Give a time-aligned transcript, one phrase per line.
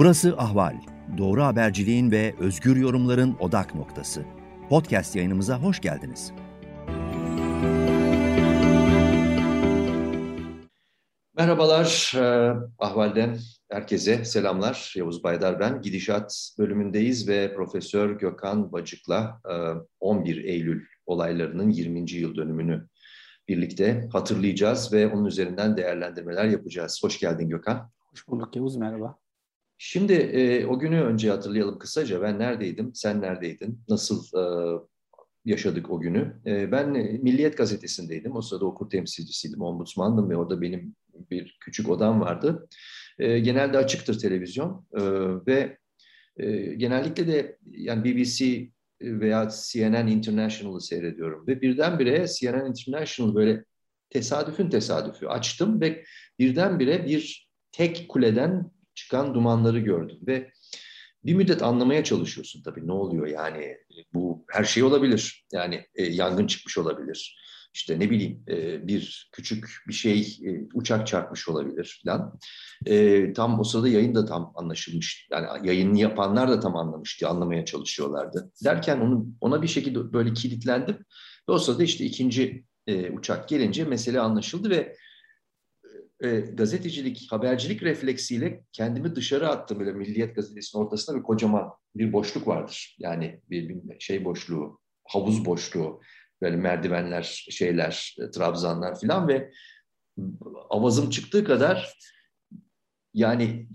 [0.00, 0.76] Burası Ahval.
[1.18, 4.24] Doğru haberciliğin ve özgür yorumların odak noktası.
[4.68, 6.32] Podcast yayınımıza hoş geldiniz.
[11.36, 13.38] Merhabalar, e, Ahval'den
[13.70, 14.94] herkese selamlar.
[14.96, 15.82] Yavuz Baydar ben.
[15.82, 19.40] Gidişat bölümündeyiz ve Profesör Gökhan Bacık'la
[20.00, 22.12] 11 e, Eylül olaylarının 20.
[22.12, 22.86] yıl dönümünü
[23.48, 27.00] birlikte hatırlayacağız ve onun üzerinden değerlendirmeler yapacağız.
[27.02, 27.90] Hoş geldin Gökhan.
[28.10, 29.18] Hoş bulduk Yavuz, merhaba.
[29.82, 32.22] Şimdi e, o günü önce hatırlayalım kısaca.
[32.22, 34.42] Ben neredeydim, sen neredeydin, nasıl e,
[35.44, 36.36] yaşadık o günü?
[36.46, 36.90] E, ben
[37.22, 38.36] Milliyet Gazetesi'ndeydim.
[38.36, 40.94] O sırada okur temsilcisiydim, ombudsmandım ve orada benim
[41.30, 42.68] bir küçük odam vardı.
[43.18, 45.00] E, genelde açıktır televizyon e,
[45.46, 45.78] ve
[46.36, 48.68] e, genellikle de yani BBC
[49.02, 53.64] veya CNN International'ı seyrediyorum ve birdenbire CNN International böyle
[54.10, 56.04] tesadüfün tesadüfü açtım ve
[56.38, 58.70] birdenbire bir tek kuleden
[59.00, 60.50] çıkan dumanları gördüm ve
[61.24, 63.76] bir müddet anlamaya çalışıyorsun tabii ne oluyor yani
[64.14, 67.40] bu her şey olabilir yani e, yangın çıkmış olabilir
[67.74, 72.38] işte ne bileyim e, bir küçük bir şey e, uçak çarpmış olabilir falan.
[72.86, 75.28] E, tam o sırada yayın da tam anlaşılmış.
[75.30, 78.52] Yani yayını yapanlar da tam anlamıştı, anlamaya çalışıyorlardı.
[78.64, 80.96] Derken onu ona bir şekilde böyle kilitlendim.
[81.48, 84.96] Ve o sırada işte ikinci e, uçak gelince mesele anlaşıldı ve
[86.22, 89.80] e, gazetecilik, habercilik refleksiyle kendimi dışarı attım.
[89.80, 92.96] Böyle Milliyet Gazetesi'nin ortasında bir kocaman bir boşluk vardır.
[92.98, 96.00] Yani bir, bir şey boşluğu, havuz boşluğu
[96.42, 99.50] böyle merdivenler, şeyler, e, trabzanlar filan ve
[100.70, 101.98] avazım çıktığı kadar
[103.14, 103.68] yani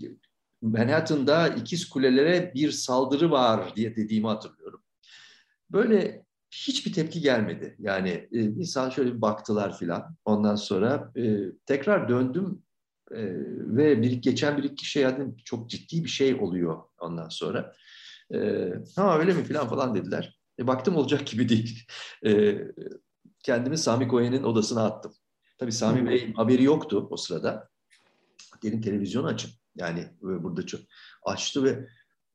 [0.62, 4.82] Manhattan'da ikiz kulelere bir saldırı var diye dediğimi hatırlıyorum.
[5.70, 6.25] Böyle
[6.56, 7.76] hiçbir tepki gelmedi.
[7.78, 10.16] Yani e, insan şöyle bir baktılar filan.
[10.24, 12.62] Ondan sonra e, tekrar döndüm
[13.10, 13.22] e,
[13.76, 17.72] ve bir geçen bir iki şey dedim çok ciddi bir şey oluyor ondan sonra.
[18.34, 20.38] E, ha öyle mi filan falan dediler.
[20.58, 21.86] E, baktım olacak gibi değil.
[22.26, 22.58] E,
[23.42, 25.12] kendimi Sami Koyen'in odasına attım.
[25.58, 27.68] Tabii Sami Bey haberi yoktu o sırada.
[28.62, 29.50] Dedim televizyonu açın.
[29.76, 30.80] Yani e, burada çok
[31.24, 31.86] açtı ve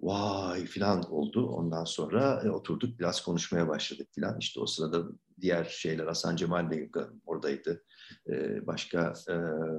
[0.02, 1.48] vay filan oldu.
[1.48, 4.40] Ondan sonra e, oturduk biraz konuşmaya başladık filan.
[4.40, 5.04] İşte o sırada
[5.42, 6.90] diğer şeyler Hasan Cemal Bey
[7.26, 7.84] oradaydı.
[8.30, 9.36] E, başka e,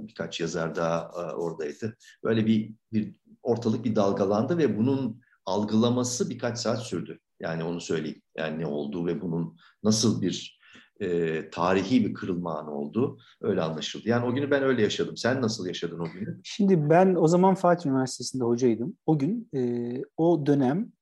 [0.09, 1.97] birkaç yazar daha e, oradaydı.
[2.25, 7.21] Böyle bir, bir ortalık bir dalgalandı ve bunun algılaması birkaç saat sürdü.
[7.41, 8.22] Yani onu söyleyeyim.
[8.37, 10.61] Yani ne olduğu ve bunun nasıl bir
[11.02, 13.18] e, tarihi bir kırılma anı oldu.
[13.40, 14.08] Öyle anlaşıldı.
[14.08, 15.16] Yani o günü ben öyle yaşadım.
[15.16, 16.40] Sen nasıl yaşadın o günü?
[16.44, 18.96] Şimdi ben o zaman Fatih Üniversitesi'nde hocaydım.
[19.06, 20.92] O gün e, o dönem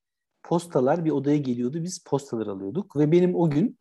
[0.43, 1.83] postalar bir odaya geliyordu.
[1.83, 3.78] Biz postalar alıyorduk ve benim o gün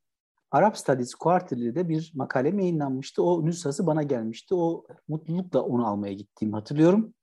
[0.51, 3.23] Arap Studies Quarterly'de bir makalem yayınlanmıştı.
[3.23, 4.55] O nüshası bana gelmişti.
[4.55, 7.13] O mutlulukla onu almaya gittiğimi hatırlıyorum.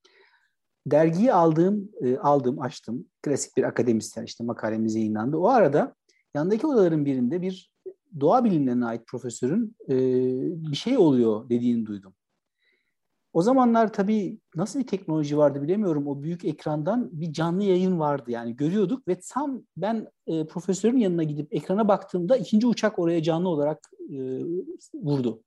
[0.86, 3.06] Dergiyi aldığım, e, aldım, açtım.
[3.22, 5.36] Klasik bir akademisyen işte makalemiz yayınlandı.
[5.36, 5.94] O arada
[6.34, 7.75] yandaki odaların birinde bir
[8.21, 9.97] doğa bilimlerine ait profesörün e,
[10.71, 12.15] bir şey oluyor dediğini duydum.
[13.32, 16.06] O zamanlar tabii nasıl bir teknoloji vardı bilemiyorum.
[16.06, 21.22] O büyük ekrandan bir canlı yayın vardı yani görüyorduk ve tam ben e, profesörün yanına
[21.22, 24.41] gidip ekrana baktığımda ikinci uçak oraya canlı olarak e,
[24.94, 25.43] vurdu.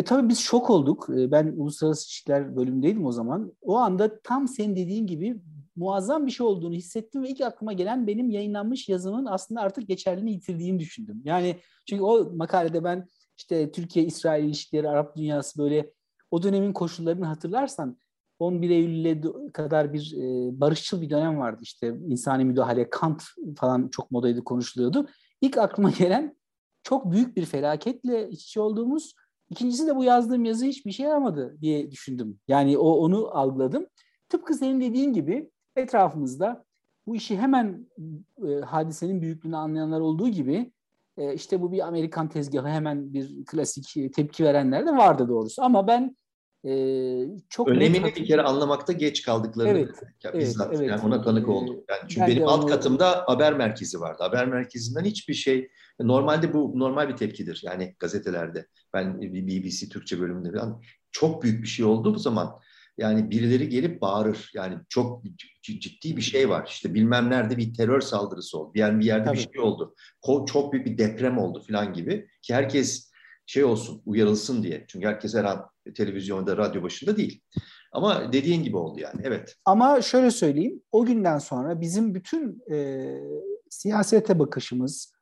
[0.00, 1.06] Ve tabii biz şok olduk.
[1.10, 3.52] Ee, ben uluslararası ilişkiler bölümündeydim o zaman.
[3.62, 5.40] O anda tam senin dediğin gibi
[5.76, 10.32] muazzam bir şey olduğunu hissettim ve ilk aklıma gelen benim yayınlanmış yazımın aslında artık geçerliliğini
[10.32, 11.22] yitirdiğini düşündüm.
[11.24, 11.56] Yani
[11.88, 15.92] çünkü o makalede ben işte Türkiye-İsrail ilişkileri, Arap dünyası böyle
[16.30, 17.96] o dönemin koşullarını hatırlarsan
[18.38, 19.20] 11 Eylül'e
[19.52, 23.22] kadar bir e, barışçıl bir dönem vardı işte insani müdahale, Kant
[23.56, 25.08] falan çok modaydı konuşuluyordu.
[25.40, 26.36] İlk aklıma gelen
[26.82, 29.14] çok büyük bir felaketle iç içe olduğumuz
[29.50, 32.38] İkincisi de bu yazdığım yazı hiçbir şey yaramadı diye düşündüm.
[32.48, 33.86] Yani o onu algıladım.
[34.28, 36.64] Tıpkı senin dediğin gibi etrafımızda
[37.06, 37.86] bu işi hemen
[38.48, 40.72] e, hadisenin büyüklüğünü anlayanlar olduğu gibi
[41.16, 45.62] e, işte bu bir Amerikan tezgahı hemen bir klasik tepki verenler de vardı doğrusu.
[45.62, 46.16] Ama ben
[46.64, 46.72] e,
[47.48, 48.16] çok önemini net...
[48.16, 50.90] bir kere anlamakta geç kaldıklarını evet, bizzat evet, evet.
[50.90, 51.84] yani ona tanık e, oldum.
[51.88, 52.70] Yani çünkü ben benim alt onu...
[52.70, 54.22] katımda haber merkezi vardı.
[54.22, 55.70] Haber merkezinden hiçbir şey
[56.00, 57.60] normalde bu normal bir tepkidir.
[57.64, 62.60] Yani gazetelerde ben BBC Türkçe bölümünde falan çok büyük bir şey olduğu zaman
[62.98, 64.50] yani birileri gelip bağırır.
[64.54, 65.22] Yani çok
[65.62, 66.66] ciddi bir şey var.
[66.70, 68.72] İşte bilmem nerede bir terör saldırısı oldu.
[68.74, 69.36] Yani bir yerde Tabii.
[69.36, 69.94] bir şey oldu.
[70.46, 72.28] Çok büyük bir deprem oldu falan gibi.
[72.42, 73.09] Ki herkes
[73.50, 74.84] şey olsun, uyarılsın diye.
[74.88, 77.42] Çünkü herkes her an televizyonda, radyo başında değil.
[77.92, 79.56] Ama dediğin gibi oldu yani, evet.
[79.64, 83.08] Ama şöyle söyleyeyim, o günden sonra bizim bütün e,
[83.70, 85.12] siyasete bakışımız,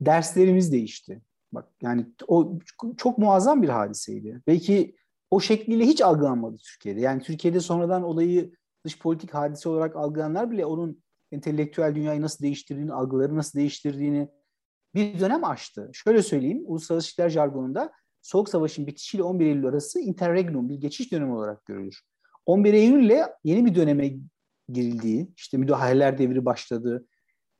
[0.00, 1.22] derslerimiz değişti.
[1.52, 2.58] Bak yani o
[2.96, 4.42] çok muazzam bir hadiseydi.
[4.46, 4.96] Belki
[5.30, 7.00] o şekliyle hiç algılanmadı Türkiye'de.
[7.00, 8.52] Yani Türkiye'de sonradan olayı
[8.84, 11.02] dış politik hadise olarak algılayanlar bile onun
[11.32, 14.28] entelektüel dünyayı nasıl değiştirdiğini, algıları nasıl değiştirdiğini
[14.94, 15.90] bir dönem açtı.
[15.92, 17.92] Şöyle söyleyeyim, uluslararası ilişkiler jargonunda
[18.22, 22.00] Soğuk Savaş'ın bitişiyle 11 Eylül arası interregnum, bir geçiş dönemi olarak görülür.
[22.46, 24.12] 11 Eylül ile yeni bir döneme
[24.68, 27.06] girildiği, işte müdahaleler devri başladı.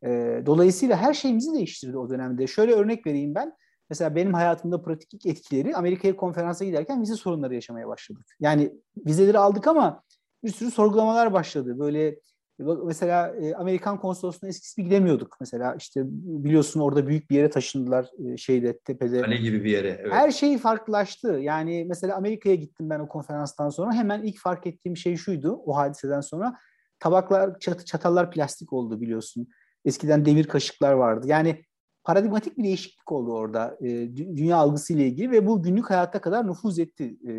[0.04, 2.46] E, dolayısıyla her şeyimizi değiştirdi o dönemde.
[2.46, 3.52] Şöyle örnek vereyim ben.
[3.90, 8.26] Mesela benim hayatımda pratik etkileri Amerika'ya konferansa giderken vize sorunları yaşamaya başladık.
[8.40, 8.72] Yani
[9.06, 10.02] vizeleri aldık ama
[10.44, 11.78] bir sürü sorgulamalar başladı.
[11.78, 12.16] Böyle
[12.64, 15.36] mesela e, Amerikan konsolosluğuna eskisi gidemiyorduk.
[15.40, 19.20] Mesela işte biliyorsun orada büyük bir yere taşındılar e, şeyde tepede.
[19.22, 19.96] Kale gibi bir yere.
[20.00, 20.12] Evet.
[20.12, 21.28] Her şey farklılaştı.
[21.28, 23.92] Yani mesela Amerika'ya gittim ben o konferanstan sonra.
[23.92, 26.56] Hemen ilk fark ettiğim şey şuydu o hadiseden sonra.
[26.98, 29.48] Tabaklar, çat, çatallar plastik oldu biliyorsun.
[29.84, 31.26] Eskiden demir kaşıklar vardı.
[31.28, 31.64] Yani
[32.04, 36.78] paradigmatik bir değişiklik oldu orada e, dünya algısıyla ilgili ve bu günlük hayatta kadar nüfuz
[36.78, 37.16] etti.
[37.28, 37.32] E,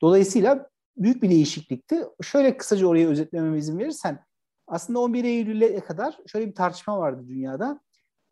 [0.00, 2.04] dolayısıyla büyük bir değişiklikti.
[2.22, 4.18] Şöyle kısaca orayı özetlememe izin verirsen
[4.66, 7.80] aslında 11 Eylül'e kadar şöyle bir tartışma vardı dünyada.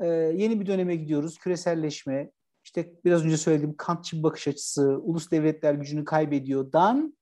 [0.01, 1.39] Ee, yeni bir döneme gidiyoruz.
[1.39, 2.31] Küreselleşme,
[2.65, 6.73] işte biraz önce söylediğim kantçı bakış açısı, ulus devletler gücünü kaybediyor.
[6.73, 7.15] Dan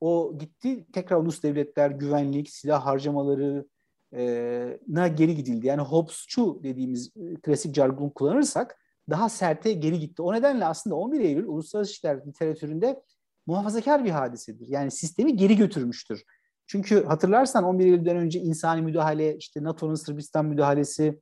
[0.00, 3.66] o gitti tekrar ulus devletler güvenlik, silah harcamaları
[4.14, 5.66] e, na geri gidildi.
[5.66, 8.78] Yani Hobbes'çu dediğimiz e, klasik jargon kullanırsak
[9.10, 10.22] daha serte geri gitti.
[10.22, 13.02] O nedenle aslında 11 Eylül uluslararası ilişkiler literatüründe
[13.46, 14.68] muhafazakar bir hadisedir.
[14.68, 16.24] Yani sistemi geri götürmüştür.
[16.66, 21.20] Çünkü hatırlarsan 11 Eylül'den önce insani müdahale, işte NATO'nun Sırbistan müdahalesi,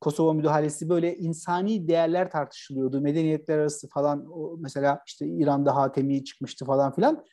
[0.00, 3.00] Kosova müdahalesi böyle insani değerler tartışılıyordu.
[3.00, 7.24] Medeniyetler arası falan o mesela işte İran'da Hatemi çıkmıştı falan filan.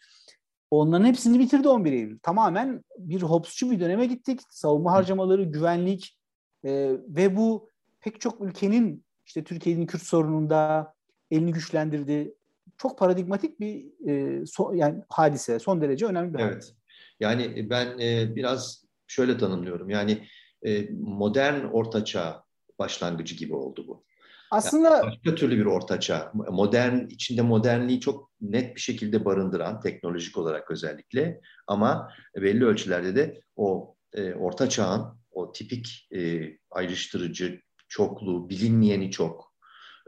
[0.71, 2.19] Onların hepsini bitirdi 11 Eylül.
[2.19, 4.41] Tamamen bir Hobbes'çu bir döneme gittik.
[4.49, 6.17] Savunma harcamaları, güvenlik
[6.63, 7.69] e, ve bu
[7.99, 10.93] pek çok ülkenin işte Türkiye'nin Kürt sorununda
[11.31, 12.33] elini güçlendirdi.
[12.77, 16.55] Çok paradigmatik bir e, so, yani hadise, son derece önemli bir evet.
[16.55, 16.73] hadise.
[17.21, 19.89] Yani ben e, biraz şöyle tanımlıyorum.
[19.89, 20.27] Yani
[20.65, 22.43] e, modern ortaçağ
[22.79, 24.03] başlangıcı gibi oldu bu.
[24.51, 26.31] Aslında yani başka türlü bir ortaçağ.
[26.33, 33.41] Modern içinde modernliği çok net bir şekilde barındıran teknolojik olarak özellikle ama belli ölçülerde de
[33.55, 39.53] o e, orta çağın o tipik e, ayrıştırıcı çoklu, bilinmeyeni çok.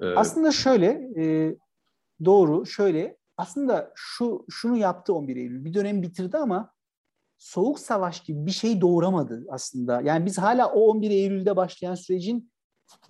[0.02, 0.88] E, aslında şöyle
[1.18, 1.56] e,
[2.26, 5.66] doğru şöyle aslında şu şunu yaptı 11 Eylül.
[5.66, 6.74] Bir dönem bitirdi ama
[7.44, 10.02] soğuk savaş gibi bir şey doğuramadı aslında.
[10.02, 12.52] Yani biz hala o 11 Eylül'de başlayan sürecin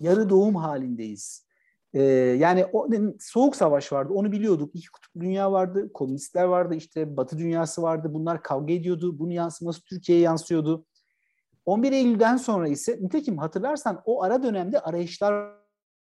[0.00, 1.46] yarı doğum halindeyiz.
[1.94, 2.02] Ee,
[2.38, 2.88] yani o
[3.20, 4.12] soğuk savaş vardı.
[4.12, 4.74] Onu biliyorduk.
[4.74, 5.92] İki kutuplu dünya vardı.
[5.92, 6.74] Komünistler vardı.
[6.74, 8.10] işte Batı dünyası vardı.
[8.14, 9.18] Bunlar kavga ediyordu.
[9.18, 10.86] Bunun yansıması Türkiye'ye yansıyordu.
[11.66, 15.52] 11 Eylül'den sonra ise nitekim hatırlarsan o ara dönemde arayışlar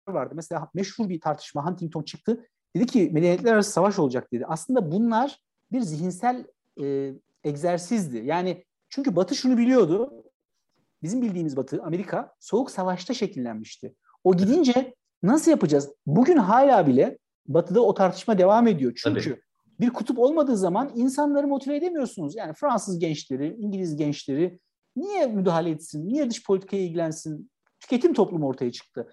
[0.08, 0.34] vardı.
[0.36, 2.46] Mesela meşhur bir tartışma Huntington çıktı.
[2.76, 4.46] Dedi ki medeniyetler arası savaş olacak dedi.
[4.48, 5.42] Aslında bunlar
[5.72, 6.46] bir zihinsel
[6.82, 7.14] e,
[7.48, 8.18] egzersizdi.
[8.18, 10.24] Yani çünkü Batı şunu biliyordu.
[11.04, 13.96] Bizim bildiğimiz Batı, Amerika soğuk savaşta şekillenmişti.
[14.24, 15.90] O gidince nasıl yapacağız?
[16.06, 17.18] Bugün hala bile
[17.48, 18.94] Batı'da o tartışma devam ediyor.
[18.96, 19.42] Çünkü Tabii.
[19.80, 22.36] bir kutup olmadığı zaman insanları motive edemiyorsunuz.
[22.36, 24.60] Yani Fransız gençleri, İngiliz gençleri
[24.96, 26.10] niye müdahale etsin?
[26.10, 27.52] Niye dış politikaya ilgilensin?
[27.80, 29.08] Tüketim toplumu ortaya çıktı.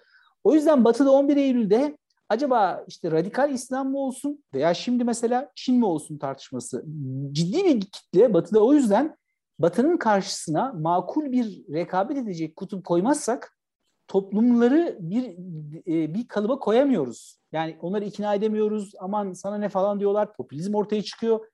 [0.44, 1.98] O yüzden Batı'da 11 Eylül'de
[2.34, 6.84] acaba işte radikal İslam mı olsun veya şimdi mesela Çin mi olsun tartışması.
[7.32, 9.16] Ciddi bir kitle Batı'da o yüzden
[9.58, 13.58] Batı'nın karşısına makul bir rekabet edecek kutup koymazsak
[14.08, 15.24] toplumları bir
[15.86, 17.38] e, bir kalıba koyamıyoruz.
[17.52, 18.92] Yani onları ikna edemiyoruz.
[19.00, 20.36] Aman sana ne falan diyorlar.
[20.36, 21.46] Popülizm ortaya çıkıyor.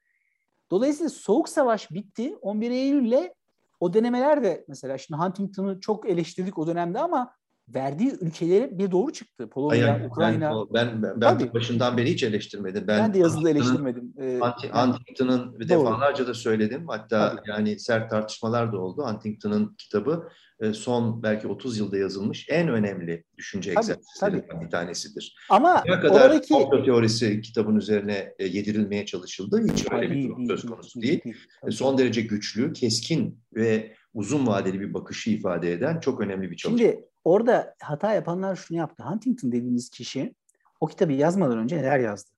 [0.71, 2.37] Dolayısıyla soğuk savaş bitti.
[2.43, 3.33] 11 Eylül'le
[3.81, 7.33] o denemeler de mesela şimdi Huntington'ı çok eleştirdik o dönemde ama
[7.75, 9.51] verdiği ülkelere bir doğru çıktı.
[9.51, 10.53] Polonya, Hayır, Ukrayna.
[10.75, 12.89] Ben, ben, ben, başından beri hiç eleştirmedim.
[12.89, 14.15] Ben, ben de yazılı eleştirmedim.
[14.21, 14.41] Ee,
[14.73, 16.89] Huntington'ın yani, defalarca da söyledim.
[16.89, 17.51] Hatta Tabii.
[17.51, 19.07] yani sert tartışmalar da oldu.
[19.07, 20.29] Huntington'ın kitabı
[20.61, 25.37] e, son belki 30 yılda yazılmış en önemli düşünce egzersizlerinden bir tanesidir.
[25.51, 26.55] Ama ne kadar oradaki...
[26.55, 29.65] komplo teorisi kitabın üzerine e, yedirilmeye çalışıldı.
[29.73, 31.23] Hiç öyle bir durum söz konusu değil.
[31.25, 31.77] değil, değil.
[31.77, 36.79] Son derece güçlü, keskin ve uzun vadeli bir bakışı ifade eden çok önemli bir çalışma.
[36.79, 39.03] Şimdi orada hata yapanlar şunu yaptı.
[39.03, 40.35] Huntington dediğimiz kişi
[40.81, 42.31] o kitabı yazmadan önce neler yazdı?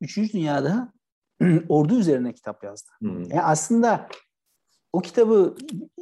[0.00, 0.92] Üçüncü Dünya'da
[1.68, 2.90] ordu üzerine kitap yazdı.
[2.98, 3.22] Hmm.
[3.22, 4.08] Yani aslında
[4.92, 5.56] o kitabı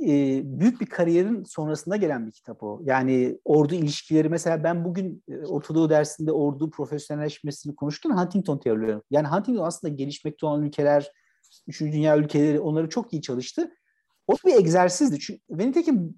[0.06, 2.80] e, büyük bir kariyerin sonrasında gelen bir kitap o.
[2.84, 9.00] Yani ordu ilişkileri mesela ben bugün e, Ortadoğu dersinde ordu profesyonelleşmesini konuşurken Huntington teorileri.
[9.10, 11.12] Yani Huntington aslında gelişmekte olan ülkeler,
[11.66, 13.70] Üçüncü Dünya ülkeleri onları çok iyi çalıştı.
[14.26, 15.18] O bir egzersizdi.
[15.18, 16.14] Çünkü, ve nitekim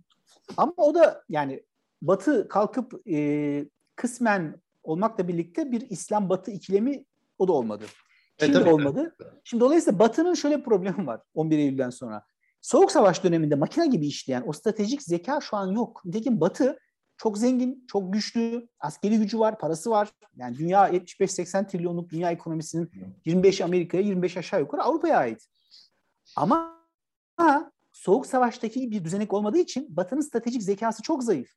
[0.57, 1.63] ama o da yani
[2.03, 3.65] Batı kalkıp e,
[3.97, 7.05] kısmen olmakla birlikte bir İslam-Batı ikilemi
[7.39, 7.85] o da olmadı.
[8.41, 9.17] Şimdi evet, olmadı.
[9.45, 12.25] Şimdi dolayısıyla Batı'nın şöyle bir problemi var 11 Eylül'den sonra.
[12.61, 16.03] Soğuk Savaş döneminde makine gibi işleyen o stratejik zeka şu an yok.
[16.05, 16.79] Nitekim Batı
[17.17, 20.09] çok zengin, çok güçlü, askeri gücü var, parası var.
[20.37, 22.91] Yani dünya 75-80 trilyonluk dünya ekonomisinin
[23.25, 25.49] 25 Amerika'ya, 25 aşağı yukarı Avrupa'ya ait.
[26.37, 26.81] Ama
[27.93, 31.51] Soğuk Savaş'taki bir düzenek olmadığı için Batı'nın stratejik zekası çok zayıf.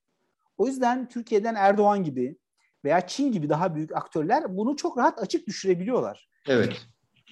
[0.57, 2.38] O yüzden Türkiye'den Erdoğan gibi
[2.86, 6.29] veya Çin gibi daha büyük aktörler bunu çok rahat açık düşürebiliyorlar.
[6.48, 6.81] Evet.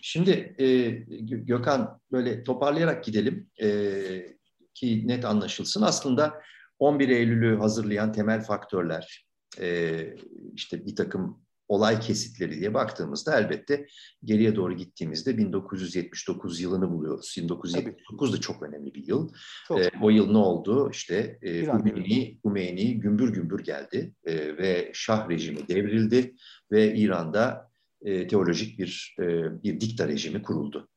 [0.01, 0.89] Şimdi e,
[1.21, 3.97] Gökhan böyle toparlayarak gidelim e,
[4.73, 5.81] ki net anlaşılsın.
[5.81, 6.41] Aslında
[6.79, 9.25] 11 Eylül'ü hazırlayan temel faktörler,
[9.59, 9.99] e,
[10.55, 11.40] işte bir takım
[11.71, 13.87] olay kesitleri diye baktığımızda elbette
[14.23, 17.35] geriye doğru gittiğimizde 1979 yılını buluyoruz.
[17.37, 19.29] 1979 da çok önemli bir yıl.
[19.67, 19.79] Çok.
[19.79, 20.89] E, o yıl ne oldu?
[20.91, 26.35] İşte e, Hümeyni, Hümeyni gümbür gümbür geldi e, ve Şah rejimi devrildi
[26.71, 29.25] ve İran'da e, teolojik bir e,
[29.63, 30.89] bir dikta rejimi kuruldu.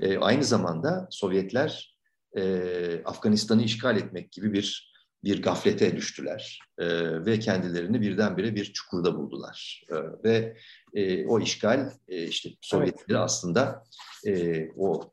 [0.00, 1.98] E, aynı zamanda Sovyetler
[2.36, 4.91] e, Afganistan'ı işgal etmek gibi bir
[5.24, 6.86] bir gaflete düştüler e,
[7.26, 9.84] ve kendilerini birdenbire bir çukurda buldular.
[9.90, 10.56] E, ve
[10.94, 13.20] e, o işgal e, işte Sovyetleri evet.
[13.20, 13.84] aslında
[14.26, 15.12] e, o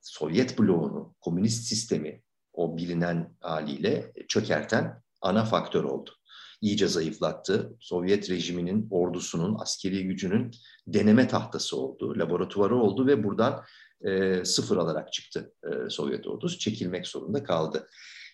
[0.00, 6.10] Sovyet bloğunu, komünist sistemi o bilinen haliyle çökerten ana faktör oldu.
[6.60, 7.76] İyice zayıflattı.
[7.80, 10.50] Sovyet rejiminin, ordusunun, askeri gücünün
[10.86, 13.64] deneme tahtası oldu, laboratuvarı oldu ve buradan
[14.04, 16.58] e, sıfır alarak çıktı e, Sovyet ordusu.
[16.58, 17.88] Çekilmek zorunda kaldı.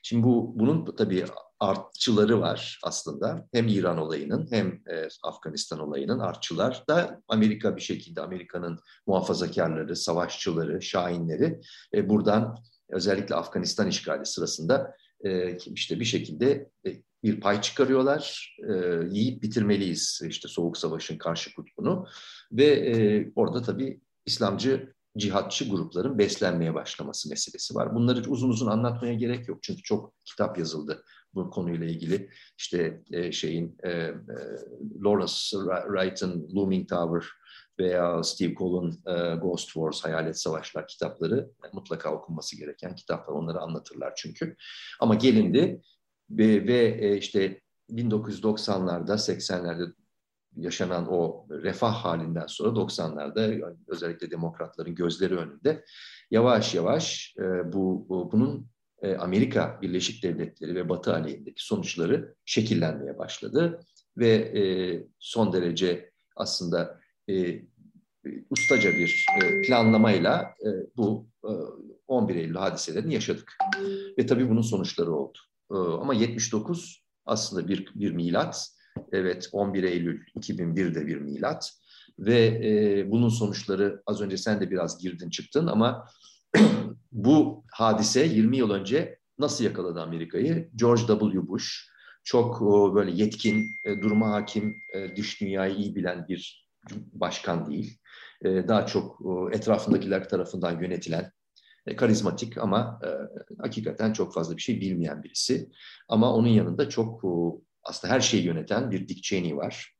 [0.06, 1.24] Şimdi bu bunun tabii
[1.60, 3.48] artçıları var aslında.
[3.52, 10.82] Hem İran olayının hem e, Afganistan olayının artçılar da Amerika bir şekilde Amerika'nın muhafazakarları, savaşçıları,
[10.82, 11.60] şahinleri
[11.94, 12.56] e, buradan
[12.88, 16.90] özellikle Afganistan işgali sırasında e, işte bir şekilde e,
[17.22, 18.56] bir pay çıkarıyorlar.
[18.68, 18.72] E,
[19.10, 22.06] yiyip bitirmeliyiz işte Soğuk Savaş'ın karşı kutbunu
[22.52, 27.94] ve e, orada tabii İslamcı cihatçı grupların beslenmeye başlaması meselesi var.
[27.94, 31.02] Bunları uzun uzun anlatmaya gerek yok çünkü çok kitap yazıldı
[31.34, 32.30] bu konuyla ilgili.
[32.58, 34.14] İşte e, şeyin e, e,
[35.04, 35.32] Lawrence
[35.86, 37.28] Wright'ın Looming Tower
[37.78, 43.34] veya Steve Cole'un e, Ghost Wars, Hayalet Savaşlar kitapları mutlaka okunması gereken kitaplar.
[43.34, 44.56] Onları anlatırlar çünkü.
[45.00, 45.80] Ama gelindi
[46.30, 49.92] ve, ve e, işte 1990'larda, 80'lerde
[50.56, 55.84] yaşanan o refah halinden sonra 90'larda özellikle demokratların gözleri önünde
[56.30, 58.68] yavaş yavaş e, bu, bu bunun
[59.02, 63.80] e, Amerika Birleşik Devletleri ve Batı aleyhindeki sonuçları şekillenmeye başladı
[64.16, 64.62] ve e,
[65.18, 67.62] son derece aslında e,
[68.50, 71.50] ustaca bir e, planlamayla e, bu e,
[72.06, 73.56] 11 Eylül hadiselerini yaşadık.
[74.18, 75.38] Ve tabii bunun sonuçları oldu.
[75.70, 78.75] E, ama 79 aslında bir, bir milat
[79.12, 81.72] Evet 11 Eylül 2001'de bir milat
[82.18, 86.08] ve e, bunun sonuçları az önce sen de biraz girdin çıktın ama
[87.12, 90.70] bu hadise 20 yıl önce nasıl yakaladı Amerika'yı?
[90.76, 91.48] George W.
[91.48, 96.68] Bush çok o, böyle yetkin, e, duruma hakim, e, dış dünyayı iyi bilen bir
[97.12, 97.98] başkan değil.
[98.44, 101.32] E, daha çok o, etrafındakiler tarafından yönetilen,
[101.86, 103.08] e, karizmatik ama e,
[103.62, 105.70] hakikaten çok fazla bir şey bilmeyen birisi.
[106.08, 109.96] Ama onun yanında çok o, aslında her şeyi yöneten bir Dick Cheney var.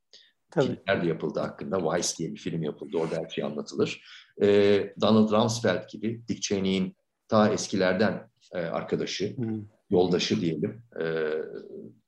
[0.51, 0.65] Tabii.
[0.65, 1.77] Filmler de yapıldı hakkında.
[1.77, 2.97] Vice diye bir film yapıldı.
[2.97, 4.01] Orada her şey anlatılır.
[4.41, 9.61] Ee, Donald Rumsfeld gibi Dick Cheney'in ta eskilerden e, arkadaşı, hmm.
[9.89, 10.83] yoldaşı diyelim.
[11.01, 11.31] E,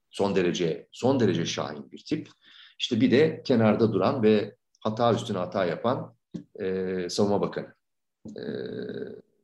[0.10, 2.30] son derece son derece şahin bir tip.
[2.80, 6.16] İşte bir de kenarda duran ve hata üstüne hata yapan
[6.60, 7.74] e, savunma bakanı.
[8.28, 8.44] E,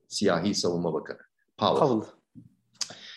[0.07, 1.19] siyahi savunma bakanı.
[1.57, 1.79] Powell.
[1.79, 2.14] Powell.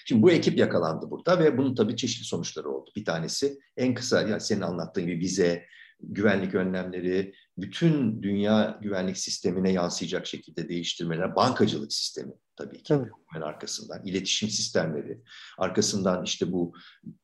[0.08, 2.90] Şimdi bu ekip yakalandı burada ve bunun tabii çeşitli sonuçları oldu.
[2.96, 5.66] Bir tanesi en kısa yani senin anlattığın gibi vize,
[6.00, 12.94] güvenlik önlemleri, bütün dünya güvenlik sistemine yansıyacak şekilde değiştirmeler, bankacılık sistemi tabii ki
[13.26, 15.20] hemen arkasından, iletişim sistemleri,
[15.58, 16.74] arkasından işte bu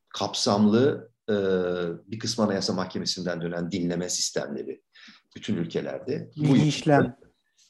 [0.09, 1.35] kapsamlı e,
[2.11, 4.83] bir kısmı Anayasa Mahkemesi'nden dönen dinleme sistemleri
[5.37, 6.31] bütün ülkelerde.
[6.37, 7.17] Bilgi bu işlem.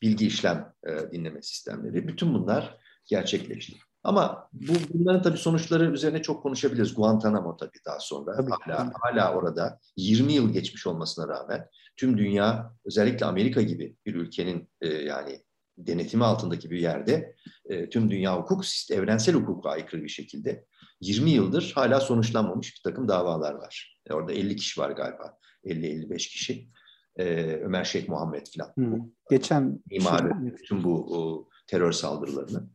[0.03, 2.09] Bilgi işlem e, dinleme sistemleri.
[2.09, 3.77] Bütün bunlar gerçekleşti.
[4.05, 6.95] Ama bu bunların tabii sonuçları üzerine çok konuşabiliriz.
[6.95, 12.73] Guantanamo tabii daha sonra tabii, hala hala orada 20 yıl geçmiş olmasına rağmen tüm dünya
[12.85, 15.41] özellikle Amerika gibi bir ülkenin e, yani
[15.79, 20.65] denetimi altındaki bir yerde e, tüm dünya hukuk evrensel hukuka aykırı bir şekilde
[21.01, 24.01] 20 yıldır hala sonuçlanmamış bir takım davalar var.
[24.07, 25.39] E, orada 50 kişi var galiba.
[25.65, 26.69] 50-55 kişi.
[27.17, 27.25] E,
[27.63, 28.73] Ömer Şeyh Muhammed falan.
[28.75, 29.01] Hmm.
[29.31, 32.71] Geçen mimarı tüm bu o, terör saldırılarını.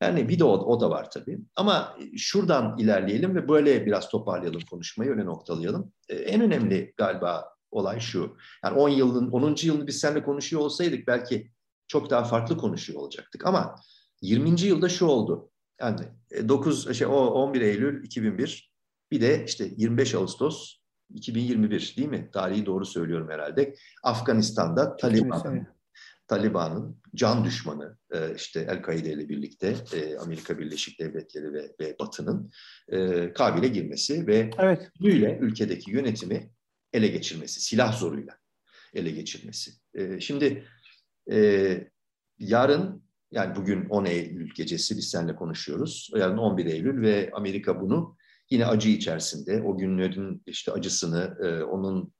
[0.00, 1.38] Yani bir de o, o da var tabii.
[1.56, 5.92] Ama şuradan ilerleyelim ve böyle biraz toparlayalım konuşmayı, öyle noktalayalım.
[6.08, 8.36] Ee, en önemli galiba olay şu.
[8.64, 9.56] Yani 10 yılın, 10.
[9.62, 11.50] yılını biz seninle konuşuyor olsaydık belki
[11.88, 13.46] çok daha farklı konuşuyor olacaktık.
[13.46, 13.74] Ama
[14.22, 14.60] 20.
[14.60, 15.50] yılda şu oldu.
[15.80, 16.00] Yani
[16.48, 18.72] 9 şey o 11 Eylül 2001
[19.10, 20.80] bir de işte 25 Ağustos
[21.14, 22.30] 2021 değil mi?
[22.32, 23.74] Tarihi doğru söylüyorum herhalde.
[24.02, 25.66] Afganistan'da Taliban'ın
[26.30, 32.50] Taliban'ın can düşmanı e, işte El-Kaide ile birlikte e, Amerika Birleşik Devletleri ve, ve Batı'nın
[32.88, 34.90] e, Kabil'e girmesi ve evet.
[35.00, 36.50] güyle ülkedeki yönetimi
[36.92, 38.38] ele geçirmesi, silah zoruyla
[38.94, 39.70] ele geçirmesi.
[40.20, 40.64] Şimdi
[42.38, 46.10] yarın yani bugün 10 Eylül gecesi biz seninle konuşuyoruz.
[46.16, 48.16] Yarın 11 Eylül ve Amerika bunu
[48.50, 51.36] yine acı içerisinde o günlerin işte acısını,
[51.70, 52.12] onun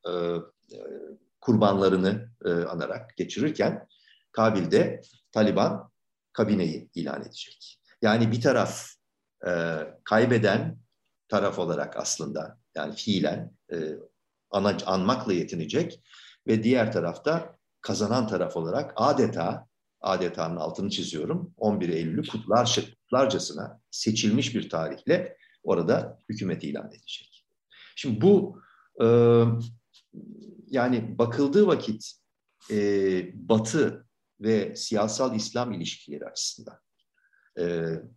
[1.40, 3.86] kurbanlarını anarak geçirirken
[4.32, 5.90] Kabil'de Taliban
[6.32, 7.78] kabineyi ilan edecek.
[8.02, 8.86] Yani bir taraf
[9.46, 9.50] e,
[10.04, 10.78] kaybeden
[11.28, 13.76] taraf olarak aslında yani fiilen e,
[14.50, 16.00] ana, anmakla yetinecek
[16.46, 19.66] ve diğer tarafta kazanan taraf olarak adeta
[20.00, 27.46] adetanın altını çiziyorum 11 Eylül'ü kutlar, kutlarcasına seçilmiş bir tarihle orada hükümet ilan edecek.
[27.96, 28.62] Şimdi bu
[29.02, 29.06] e,
[30.66, 32.12] yani bakıldığı vakit
[32.70, 32.78] e,
[33.48, 34.06] Batı
[34.40, 36.78] ve siyasal İslam ilişkileri açısından
[37.56, 37.64] e,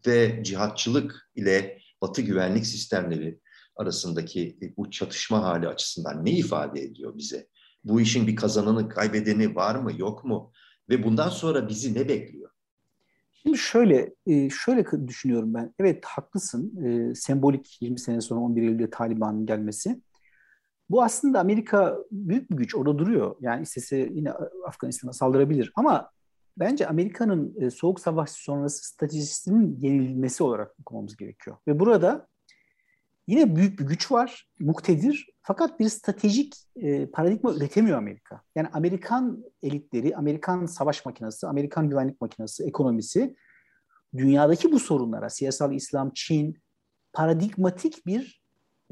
[0.08, 3.40] ve cihatçılık ile Batı güvenlik sistemleri
[3.76, 7.48] arasındaki bu çatışma hali açısından ne ifade ediyor bize?
[7.84, 10.52] Bu işin bir kazananı, kaybedeni var mı, yok mu?
[10.90, 12.50] Ve bundan sonra bizi ne bekliyor?
[13.34, 15.74] Şimdi şöyle e, şöyle düşünüyorum ben.
[15.80, 16.86] Evet haklısın.
[16.86, 20.02] E, sembolik 20 sene sonra 11 Eylül'de Taliban'ın gelmesi.
[20.94, 23.36] Bu aslında Amerika büyük bir güç orada duruyor.
[23.40, 24.32] Yani istese yine
[24.68, 25.72] Afganistan'a saldırabilir.
[25.76, 26.12] Ama
[26.58, 31.58] bence Amerika'nın e, Soğuk Savaş sonrası stratejisinin yenilmesi olarak okumamız gerekiyor.
[31.68, 32.28] Ve burada
[33.28, 35.30] yine büyük bir güç var, muktedir.
[35.42, 38.42] Fakat bir stratejik e, paradigma üretemiyor Amerika.
[38.56, 43.36] Yani Amerikan elitleri, Amerikan savaş makinesi, Amerikan güvenlik makinesi, ekonomisi
[44.18, 46.58] dünyadaki bu sorunlara, siyasal İslam, Çin,
[47.14, 48.43] paradigmatik bir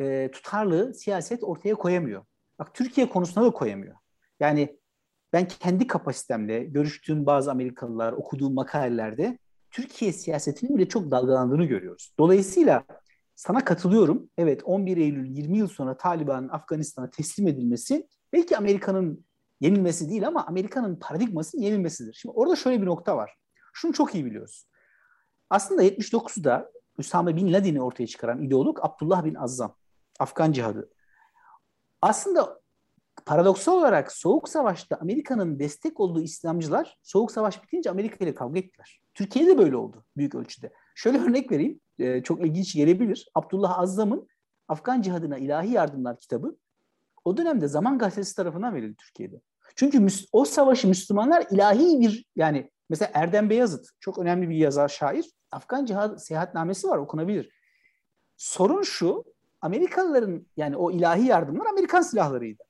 [0.02, 2.26] e, tutarlı siyaset ortaya koyamıyor.
[2.60, 3.96] Bak Türkiye konusunda da koyamıyor.
[4.40, 4.80] Yani
[5.34, 9.38] ben kendi kapasitemle görüştüğüm bazı Amerikalılar, okuduğum makalelerde
[9.72, 12.14] Türkiye siyasetinin bile çok dalgalandığını görüyoruz.
[12.20, 12.84] Dolayısıyla
[13.36, 14.30] sana katılıyorum.
[14.38, 19.26] Evet 11 Eylül 20 yıl sonra Taliban'ın Afganistan'a teslim edilmesi belki Amerika'nın
[19.62, 22.14] yenilmesi değil ama Amerika'nın paradigmasının yenilmesidir.
[22.14, 23.38] Şimdi orada şöyle bir nokta var.
[23.74, 24.68] Şunu çok iyi biliyoruz.
[25.50, 29.76] Aslında 79'da Üsame Bin Laden'i ortaya çıkaran ideolog Abdullah Bin Azzam.
[30.22, 30.90] Afgan cihadı.
[32.02, 32.62] Aslında
[33.26, 39.02] paradoksal olarak Soğuk Savaş'ta Amerika'nın destek olduğu İslamcılar Soğuk Savaş bitince Amerika ile kavga ettiler.
[39.14, 40.74] Türkiye'de böyle oldu büyük ölçüde.
[40.96, 41.80] Şöyle örnek vereyim.
[42.00, 43.30] E, çok ilginç gelebilir.
[43.36, 44.28] Abdullah Azzam'ın
[44.68, 46.58] Afgan Cihadına İlahi Yardımlar kitabı
[47.26, 49.42] o dönemde Zaman Gazetesi tarafından verildi Türkiye'de.
[49.76, 55.26] Çünkü o savaşı Müslümanlar ilahi bir yani mesela Erdem Beyazıt çok önemli bir yazar şair.
[55.52, 57.50] Afgan Cihad seyahatnamesi var okunabilir.
[58.38, 59.24] Sorun şu
[59.62, 62.64] Amerikalıların yani o ilahi yardımlar Amerikan silahlarıydı.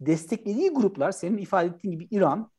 [0.00, 2.50] Desteklediği gruplar senin ifade ettiğin gibi İran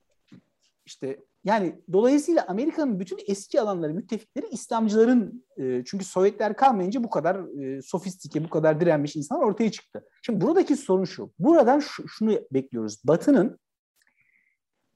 [0.85, 7.61] işte yani dolayısıyla Amerika'nın bütün eski alanları, müttefikleri İslamcıların e, çünkü Sovyetler kalmayınca bu kadar
[7.61, 10.03] e, sofistike, bu kadar direnmiş insanlar ortaya çıktı.
[10.21, 11.33] Şimdi buradaki sorun şu.
[11.39, 13.01] Buradan şu, şunu bekliyoruz.
[13.03, 13.59] Batı'nın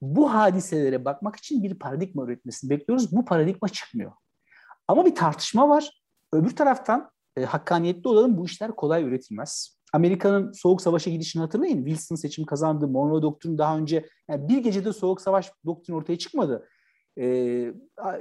[0.00, 3.12] bu hadiselere bakmak için bir paradigma üretmesini bekliyoruz.
[3.12, 4.12] Bu paradigma çıkmıyor.
[4.88, 6.02] Ama bir tartışma var.
[6.32, 7.10] Öbür taraftan
[7.40, 9.80] e, hakkaniyetli olalım bu işler kolay üretilmez.
[9.92, 11.84] Amerika'nın Soğuk Savaş'a gidişini hatırlayın.
[11.84, 12.88] Wilson seçim kazandı.
[12.88, 16.68] Monroe Doktrini daha önce yani bir gecede Soğuk Savaş doktrini ortaya çıkmadı.
[17.18, 17.72] Ee,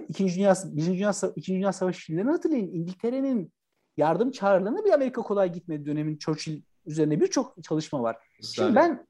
[0.09, 2.73] İkinci Dünya, Birinci Dünya, İkinci Dünya Savaşı filmlerini hatırlayın.
[2.73, 3.53] İngiltere'nin
[3.97, 8.17] yardım çağrılarına bir Amerika kolay gitmedi dönemin Churchill üzerine birçok çalışma var.
[8.41, 9.05] Şimdi ben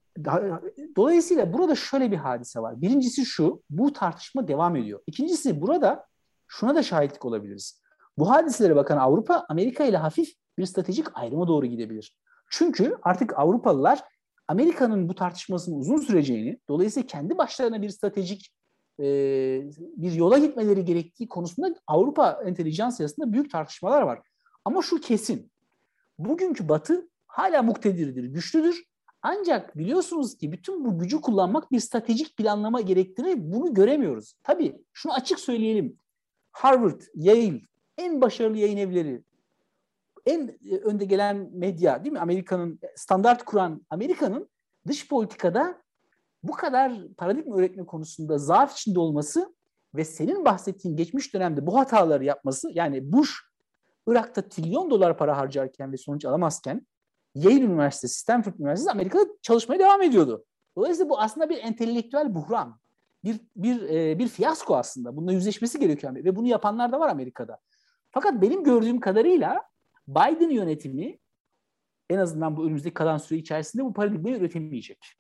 [0.95, 2.81] dolayısıyla burada şöyle bir hadise var.
[2.81, 4.99] Birincisi şu, bu tartışma devam ediyor.
[5.07, 6.05] İkincisi burada
[6.47, 7.81] şuna da şahitlik olabiliriz.
[8.19, 12.17] Bu hadiselere bakan Avrupa, Amerika ile hafif bir stratejik ayrıma doğru gidebilir.
[12.49, 14.03] Çünkü artık Avrupalılar
[14.47, 18.53] Amerika'nın bu tartışmasının uzun süreceğini, dolayısıyla kendi başlarına bir stratejik
[18.99, 19.03] e,
[19.77, 24.21] bir yola gitmeleri gerektiği konusunda Avrupa entelijansiyasında büyük tartışmalar var.
[24.65, 25.51] Ama şu kesin,
[26.17, 28.83] bugünkü Batı hala muktedirdir, güçlüdür.
[29.21, 33.35] Ancak biliyorsunuz ki bütün bu gücü kullanmak bir stratejik planlama gerektirir.
[33.37, 34.33] Bunu göremiyoruz.
[34.43, 35.97] Tabii şunu açık söyleyelim.
[36.51, 37.61] Harvard, Yale
[37.99, 39.23] en başarılı yayın evleri,
[40.25, 42.19] en e, önde gelen medya değil mi?
[42.19, 44.49] Amerika'nın standart kuran Amerika'nın
[44.87, 45.81] dış politikada
[46.43, 49.53] bu kadar paradigma öğretme konusunda zaaf içinde olması
[49.95, 53.31] ve senin bahsettiğin geçmiş dönemde bu hataları yapması yani Bush
[54.07, 56.87] Irak'ta trilyon dolar para harcarken ve sonuç alamazken
[57.35, 60.45] Yale Üniversitesi, Stanford Üniversitesi Amerika'da çalışmaya devam ediyordu.
[60.77, 62.79] Dolayısıyla bu aslında bir entelektüel buhran.
[63.23, 65.15] bir bir e, bir fiyasko aslında.
[65.15, 67.57] Bununla yüzleşmesi gerekiyor ve bunu yapanlar da var Amerika'da.
[68.11, 69.63] Fakat benim gördüğüm kadarıyla
[70.07, 71.19] Biden yönetimi
[72.09, 75.13] en azından bu önümüzdeki kalan süre içerisinde bu paradigmayı üretemeyecek.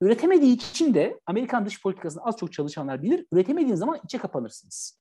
[0.00, 3.26] Üretemediği için de Amerikan dış politikasını az çok çalışanlar bilir.
[3.32, 5.00] Üretemediğin zaman içe kapanırsınız.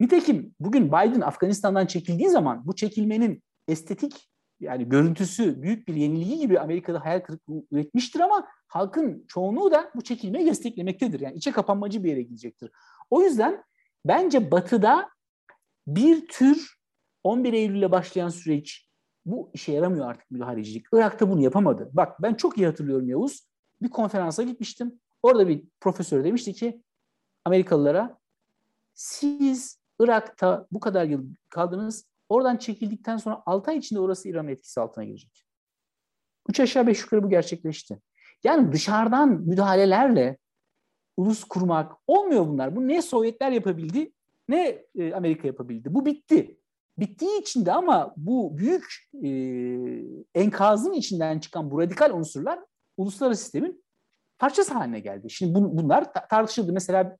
[0.00, 6.60] Nitekim bugün Biden Afganistan'dan çekildiği zaman bu çekilmenin estetik yani görüntüsü büyük bir yenilgi gibi
[6.60, 11.20] Amerika'da hayal kırıklığı üretmiştir ama halkın çoğunluğu da bu çekilmeyi desteklemektedir.
[11.20, 12.70] Yani içe kapanmacı bir yere gidecektir.
[13.10, 13.64] O yüzden
[14.04, 15.08] bence Batı'da
[15.86, 16.76] bir tür
[17.22, 18.88] 11 Eylül'le başlayan süreç
[19.26, 20.86] bu işe yaramıyor artık müdahalecilik.
[20.92, 21.90] Irak'ta bunu yapamadı.
[21.92, 23.48] Bak ben çok iyi hatırlıyorum Yavuz.
[23.82, 25.00] Bir konferansa gitmiştim.
[25.22, 26.82] Orada bir profesör demişti ki
[27.44, 28.18] Amerikalılara
[28.94, 32.04] siz Irak'ta bu kadar yıl kaldınız.
[32.28, 35.46] Oradan çekildikten sonra 6 ay içinde orası İran etkisi altına girecek.
[36.48, 38.00] Üç aşağı beş yukarı bu gerçekleşti.
[38.44, 40.38] Yani dışarıdan müdahalelerle
[41.16, 42.76] ulus kurmak olmuyor bunlar.
[42.76, 44.12] Bu ne Sovyetler yapabildi
[44.48, 45.94] ne e, Amerika yapabildi.
[45.94, 46.58] Bu bitti.
[46.98, 49.28] Bittiği için de ama bu büyük e,
[50.34, 52.58] enkazın içinden çıkan bu radikal unsurlar
[52.96, 53.84] uluslararası sistemin
[54.38, 55.30] parçası haline geldi.
[55.30, 56.72] Şimdi bun, bunlar tartışıldı.
[56.72, 57.16] Mesela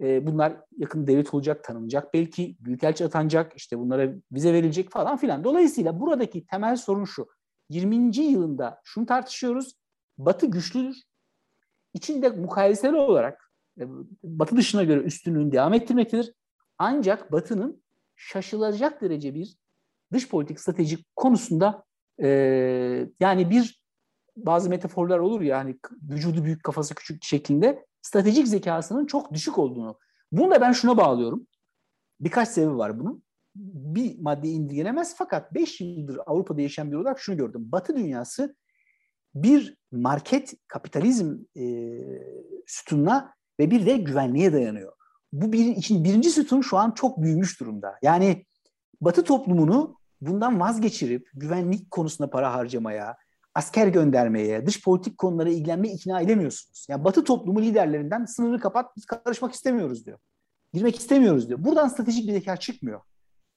[0.00, 2.14] e, bunlar yakın devlet olacak, tanınacak.
[2.14, 5.44] Belki büyükelçi atanacak, işte bunlara vize verilecek falan filan.
[5.44, 7.28] Dolayısıyla buradaki temel sorun şu.
[7.68, 8.16] 20.
[8.16, 9.74] yılında şunu tartışıyoruz.
[10.18, 10.96] Batı güçlüdür.
[11.94, 13.84] İçinde mukayeseli olarak e,
[14.22, 16.34] Batı dışına göre üstünlüğünü devam ettirmektedir.
[16.82, 17.82] Ancak Batı'nın
[18.16, 19.56] şaşılacak derece bir
[20.12, 21.84] dış politik strateji konusunda
[22.22, 22.28] e,
[23.20, 23.82] yani bir
[24.36, 25.78] bazı metaforlar olur ya hani
[26.10, 29.98] vücudu büyük kafası küçük şeklinde stratejik zekasının çok düşük olduğunu.
[30.32, 31.46] Bunu da ben şuna bağlıyorum.
[32.20, 33.22] Birkaç sebebi var bunun.
[33.54, 37.72] Bir madde indirgenemez fakat 5 yıldır Avrupa'da yaşayan bir olarak şunu gördüm.
[37.72, 38.56] Batı dünyası
[39.34, 41.64] bir market kapitalizm e,
[42.66, 44.99] sütununa ve bir de güvenliğe dayanıyor.
[45.32, 47.98] Bu bir, için birinci sütun şu an çok büyümüş durumda.
[48.02, 48.44] Yani
[49.00, 53.16] Batı toplumunu bundan vazgeçirip güvenlik konusunda para harcamaya,
[53.54, 56.86] asker göndermeye, dış politik konulara ilgilenmeye ikna edemiyorsunuz.
[56.88, 60.18] Yani Batı toplumu liderlerinden sınırı kapat, biz karışmak istemiyoruz diyor.
[60.72, 61.64] Girmek istemiyoruz diyor.
[61.64, 63.00] Buradan stratejik bir zeka çıkmıyor.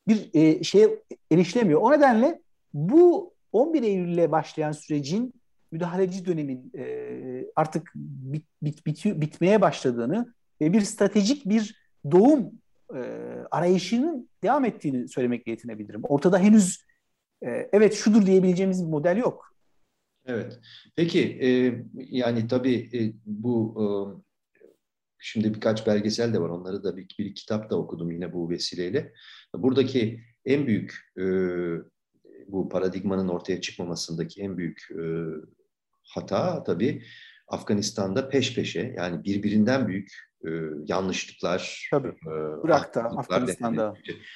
[0.07, 1.81] Bir e, şeye erişilemiyor.
[1.81, 2.41] O nedenle
[2.73, 5.33] bu 11 Eylül'le başlayan sürecin
[5.71, 10.33] müdahaleci dönemin e, artık bit, bit, bit, bitmeye başladığını
[10.63, 12.51] ve bir stratejik bir doğum
[12.95, 12.99] e,
[13.51, 16.01] arayışının devam ettiğini söylemekle yetinebilirim.
[16.03, 16.83] Ortada henüz
[17.41, 19.55] e, evet şudur diyebileceğimiz bir model yok.
[20.25, 20.59] Evet.
[20.95, 21.47] Peki e,
[21.95, 23.85] yani tabii e, bu e,
[25.19, 26.49] şimdi birkaç belgesel de var.
[26.49, 29.13] Onları da bir, bir kitap da okudum yine bu vesileyle.
[29.55, 31.23] Buradaki en büyük e,
[32.47, 35.03] bu paradigmanın ortaya çıkmamasındaki en büyük e,
[36.03, 37.03] hata tabii
[37.47, 40.11] Afganistan'da peş peşe yani birbirinden büyük
[40.45, 40.49] e,
[40.85, 41.87] yanlışlıklar.
[41.91, 42.07] Tabii.
[42.07, 42.31] E,
[42.63, 43.93] Irak'ta, Afganistan'da.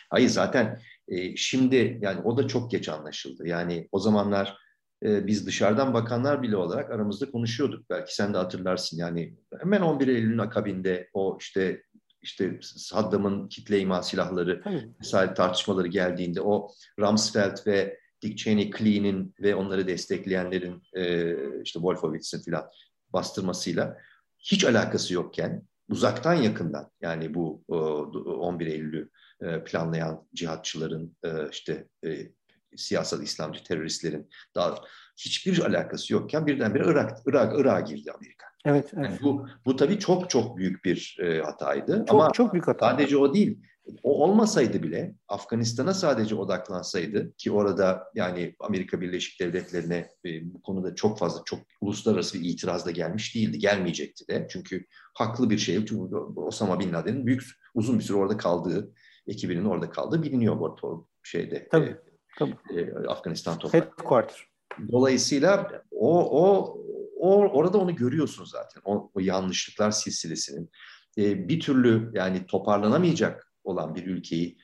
[0.09, 3.47] Hayır zaten e, şimdi yani o da çok geç anlaşıldı.
[3.47, 4.57] Yani o zamanlar
[5.03, 7.89] e, biz dışarıdan bakanlar bile olarak aramızda konuşuyorduk.
[7.89, 11.83] Belki sen de hatırlarsın yani hemen 11 Eylül'ün akabinde o işte
[12.21, 14.61] işte Saddam'ın kitle imha silahları
[14.99, 22.41] vesaire tartışmaları geldiğinde o Rumsfeld ve Dick Cheney, Clean'in ve onları destekleyenlerin e, işte Wolfowitz'in
[22.41, 22.69] filan
[23.13, 23.97] bastırmasıyla
[24.39, 29.09] hiç alakası yokken uzaktan yakından yani bu 11 Eylül'ü
[29.41, 32.31] e, planlayan cihatçıların e, işte e,
[32.77, 34.75] siyasal İslamcı teröristlerin daha
[35.17, 38.47] hiçbir alakası yokken birdenbire Irak Irak Irak'a girdi Amerika.
[38.65, 39.05] Evet, evet.
[39.05, 42.05] Yani bu bu tabii çok çok büyük bir e, hataydı.
[42.07, 42.89] Çok Ama çok büyük hata.
[42.89, 43.59] Sadece o değil.
[44.03, 50.95] O olmasaydı bile Afganistan'a sadece odaklansaydı ki orada yani Amerika Birleşik Devletleri'ne e, bu konuda
[50.95, 53.59] çok fazla çok uluslararası bir itiraz da gelmiş değildi.
[53.59, 54.47] Gelmeyecekti de.
[54.49, 55.85] Çünkü haklı bir şey.
[55.85, 58.93] Çünkü Osama Bin Laden'in büyük uzun bir süre orada kaldığı,
[59.27, 61.67] ekibinin orada kaldığı biliniyor bu şeyde.
[61.71, 61.85] Tabii.
[61.85, 62.06] E,
[62.37, 62.55] Tabii.
[62.75, 63.85] E, Afganistan toprakları.
[63.85, 64.47] Headquarter.
[64.91, 66.77] Dolayısıyla o, o,
[67.19, 68.81] o orada onu görüyorsun zaten.
[68.85, 70.69] O, o yanlışlıklar silsilesinin
[71.17, 74.57] e, bir türlü yani toparlanamayacak olan bir ülkeyi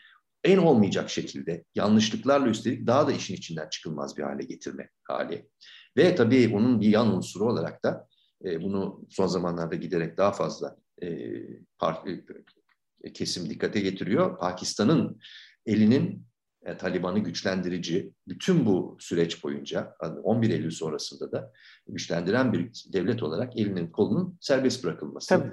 [0.43, 5.49] en olmayacak şekilde yanlışlıklarla üstelik daha da işin içinden çıkılmaz bir hale getirme hali.
[5.97, 8.07] Ve tabii onun bir yan unsuru olarak da
[8.45, 11.07] e, bunu son zamanlarda giderek daha fazla e,
[11.79, 12.07] part,
[13.03, 14.39] e, kesim dikkate getiriyor.
[14.39, 15.19] Pakistan'ın
[15.65, 16.25] elinin
[16.65, 21.51] e, Taliban'ı güçlendirici bütün bu süreç boyunca 11 Eylül sonrasında da
[21.87, 25.51] güçlendiren bir devlet olarak elinin kolunun serbest bırakılması tabii.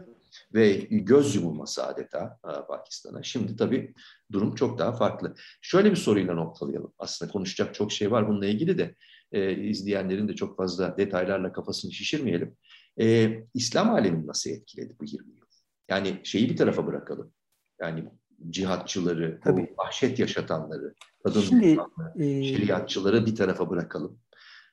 [0.54, 3.22] ve göz yumulması adeta e, Pakistan'a.
[3.22, 3.94] Şimdi tabii
[4.32, 5.34] durum çok daha farklı.
[5.62, 6.92] Şöyle bir soruyla noktalayalım.
[6.98, 8.94] Aslında konuşacak çok şey var bununla ilgili de
[9.32, 12.56] e, izleyenlerin de çok fazla detaylarla kafasını şişirmeyelim.
[13.00, 15.40] E, İslam alemini nasıl etkiledi bu 20 yıl?
[15.88, 17.32] Yani şeyi bir tarafa bırakalım.
[17.80, 18.10] Yani
[18.50, 19.68] cihatçıları, Tabii.
[19.78, 21.78] bu vahşet yaşatanları, kadın Şimdi,
[22.16, 24.18] e, şeriatçıları bir tarafa bırakalım.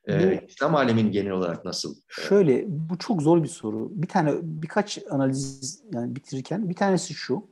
[0.08, 1.96] Ee, İslam alemin genel olarak nasıl?
[2.08, 3.92] Şöyle bu çok zor bir soru.
[3.92, 7.48] Bir tane birkaç analiz yani bitirirken bir tanesi şu.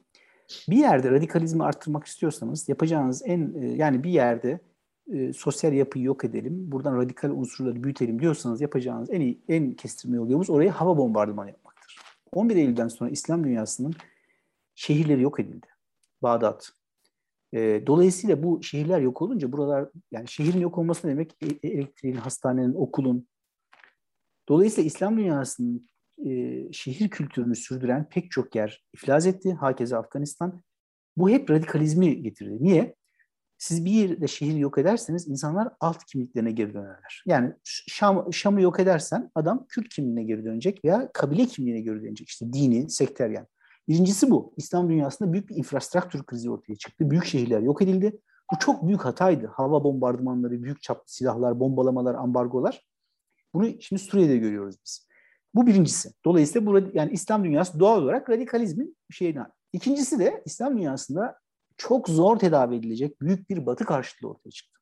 [0.70, 4.60] Bir yerde radikalizmi arttırmak istiyorsanız yapacağınız en e, yani bir yerde
[5.14, 6.72] e, sosyal yapıyı yok edelim.
[6.72, 11.98] Buradan radikal unsurları büyütelim diyorsanız yapacağınız en iyi en kestirme yolumuz oraya hava bombardımanı yapmaktır.
[12.32, 13.94] 11 Eylül'den sonra İslam dünyasının
[14.76, 15.68] şehirleri yok edildi.
[16.26, 16.72] Bağdat.
[17.54, 22.74] E, dolayısıyla bu şehirler yok olunca buralar yani şehrin yok olması demek e- elektriğin, hastanenin,
[22.74, 23.28] okulun,
[24.50, 25.90] Dolayısıyla İslam dünyasının
[26.26, 29.54] e, şehir kültürünü sürdüren pek çok yer iflas etti.
[29.54, 30.62] Hakeza Afganistan.
[31.18, 32.58] Bu hep radikalizmi getirdi.
[32.60, 32.96] Niye?
[33.58, 37.24] Siz bir yerde şehir yok ederseniz insanlar alt kimliklerine geri dönerler.
[37.26, 42.28] Yani Şam, Şam'ı yok edersen adam Kürt kimliğine geri dönecek veya kabile kimliğine geri dönecek.
[42.30, 43.48] İşte dini, sekteryen.
[43.88, 44.54] Birincisi bu.
[44.58, 47.12] İslam dünyasında büyük bir infrastruktür krizi ortaya çıktı.
[47.12, 48.20] Büyük şehirler yok edildi.
[48.54, 49.48] Bu çok büyük hataydı.
[49.48, 52.88] Hava bombardımanları, büyük çaplı silahlar, bombalamalar, ambargolar.
[53.54, 55.08] Bunu şimdi Suriye'de görüyoruz biz.
[55.56, 56.12] Bu birincisi.
[56.26, 59.46] Dolayısıyla burada yani İslam dünyası doğal olarak radikalizmin şeyine.
[59.74, 61.40] İkincisi de İslam dünyasında
[61.78, 64.80] çok zor tedavi edilecek büyük bir batı karşıtlığı ortaya çıktı.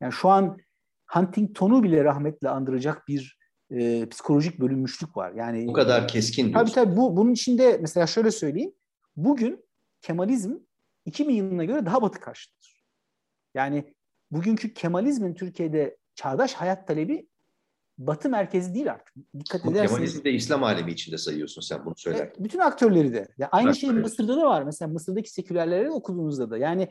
[0.00, 0.58] Yani şu an
[1.06, 3.39] Huntington'u bile rahmetle andıracak bir
[3.70, 5.32] e, psikolojik bölünmüşlük var.
[5.32, 6.74] Yani Bu kadar keskin Tabii diyorsun.
[6.74, 8.72] tabii bu bunun içinde mesela şöyle söyleyeyim.
[9.16, 9.64] Bugün
[10.02, 10.54] Kemalizm
[11.04, 12.84] 2000 yılına göre daha batı karşıtıdır.
[13.54, 13.94] Yani
[14.30, 17.28] bugünkü Kemalizmin Türkiye'de çağdaş hayat talebi
[17.98, 19.14] batı merkezi değil artık.
[19.38, 19.90] Dikkat Bu ederseniz.
[19.90, 22.26] Kemalizmi de İslam alemi içinde sayıyorsun sen bunu söylerken.
[22.26, 23.28] Evet, bütün aktörleri de.
[23.38, 23.90] Ya aynı şey.
[23.90, 24.62] Mısır'da da var.
[24.62, 26.58] Mesela Mısır'daki sekülerleri okuduğunuzda da.
[26.58, 26.88] Yani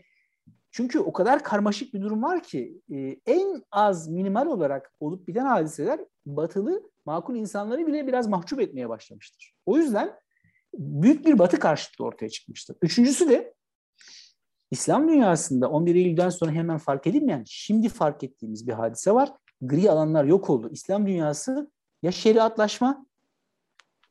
[0.72, 5.46] çünkü o kadar karmaşık bir durum var ki e, en az minimal olarak olup biten
[5.46, 9.56] hadiseler batılı makul insanları bile biraz mahcup etmeye başlamıştır.
[9.66, 10.16] O yüzden
[10.74, 12.78] büyük bir batı karşıtlığı ortaya çıkmıştır.
[12.82, 13.54] Üçüncüsü de
[14.72, 19.34] İslam dünyasında 11 Eylül'den sonra hemen fark edilmeyen, şimdi fark ettiğimiz bir hadise var.
[19.62, 20.70] Gri alanlar yok oldu.
[20.72, 21.72] İslam dünyası
[22.04, 23.06] ya şeriatlaşma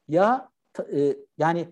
[0.09, 0.51] ya
[0.93, 1.69] e, yani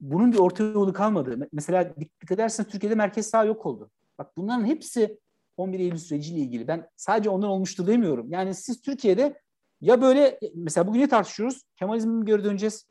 [0.00, 1.34] bunun bir orta yolu kalmadı.
[1.34, 3.90] Me- Mesela dikkat ederseniz Türkiye'de merkez sağ yok oldu.
[4.18, 5.18] Bak bunların hepsi
[5.56, 6.68] 11 Eylül süreciyle ilgili.
[6.68, 8.32] Ben sadece ondan olmuştur demiyorum.
[8.32, 9.40] Yani siz Türkiye'de
[9.80, 11.62] ya böyle mesela bugün ne tartışıyoruz?
[11.76, 12.86] Kemalizme mi geri döneceğiz?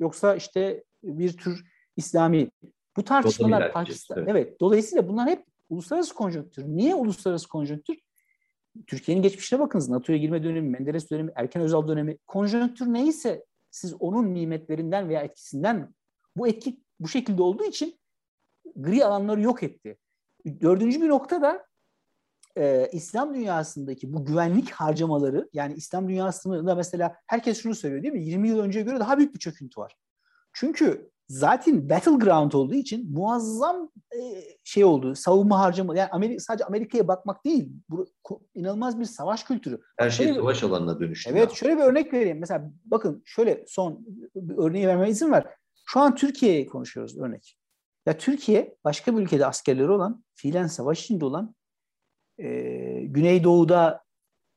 [0.00, 1.64] Yoksa işte bir tür
[1.96, 2.50] İslami.
[2.96, 4.18] Bu tartışmalar Pakistan.
[4.18, 4.28] evet.
[4.30, 4.60] Evet.
[4.60, 6.64] Dolayısıyla bunlar hep uluslararası konjonktür.
[6.64, 7.96] Niye uluslararası konjonktür?
[8.86, 9.88] Türkiye'nin geçmişine bakınız.
[9.88, 12.18] NATO'ya girme dönemi, Menderes dönemi, Erken Özal dönemi.
[12.26, 15.94] Konjonktür neyse siz onun nimetlerinden veya etkisinden
[16.36, 17.98] bu etki bu şekilde olduğu için
[18.76, 19.98] gri alanları yok etti.
[20.60, 21.66] Dördüncü bir nokta da
[22.56, 28.24] e, İslam dünyasındaki bu güvenlik harcamaları yani İslam dünyasında mesela herkes şunu söylüyor değil mi?
[28.24, 29.96] 20 yıl önceye göre daha büyük bir çöküntü var.
[30.52, 34.18] Çünkü zaten battleground olduğu için muazzam e,
[34.64, 35.14] şey oldu.
[35.14, 37.72] Savunma harcama yani Amerika, sadece Amerika'ya bakmak değil.
[37.88, 38.06] Bu
[38.54, 39.80] inanılmaz bir savaş kültürü.
[39.98, 41.30] Her şey Şöyle savaş alanına dönüştü.
[41.32, 42.38] Evet şöyle bir örnek vereyim.
[42.40, 45.46] Mesela bakın şöyle son bir örneği vermeme izin ver.
[45.86, 47.58] Şu an Türkiye'yi konuşuyoruz örnek.
[48.08, 51.54] Ya Türkiye başka bir ülkede askerleri olan, fiilen savaş içinde olan
[52.38, 52.48] e,
[53.02, 54.04] Güneydoğu'da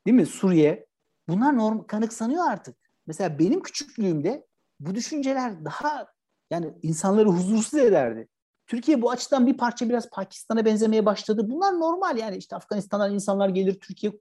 [0.07, 0.85] değil mi Suriye
[1.29, 2.75] bunlar norm kanıksanıyor artık.
[3.07, 4.47] Mesela benim küçüklüğümde
[4.79, 6.07] bu düşünceler daha
[6.51, 8.27] yani insanları huzursuz ederdi.
[8.67, 11.49] Türkiye bu açıdan bir parça biraz Pakistan'a benzemeye başladı.
[11.49, 14.13] Bunlar normal yani işte Afganistan'dan insanlar gelir Türkiye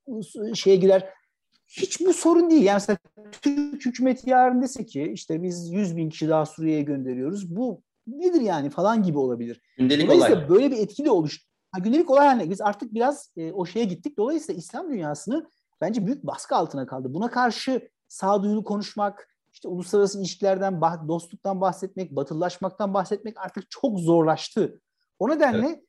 [0.54, 1.08] şeye girer.
[1.66, 2.62] Hiç bu sorun değil.
[2.62, 2.98] Yani mesela
[3.42, 7.56] Türk hükümeti yarın dese ki işte biz 100 bin kişi daha Suriye'ye gönderiyoruz.
[7.56, 7.82] Bu
[8.18, 9.60] nedir yani falan gibi olabilir.
[9.78, 10.48] Gündelik olay.
[10.48, 11.46] böyle bir etki de oluştu.
[11.72, 14.18] Ha, gündelik olay haline biz artık biraz e, o şeye gittik.
[14.18, 17.14] Dolayısıyla İslam dünyasını bence büyük baskı altına kaldı.
[17.14, 24.80] Buna karşı sağduyulu konuşmak, işte uluslararası ilişkilerden, bah- dostluktan bahsetmek, batılılaşmaktan bahsetmek artık çok zorlaştı.
[25.18, 25.82] O nedenle